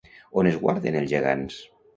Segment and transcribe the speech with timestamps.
[0.41, 1.63] On es guarden els gegants?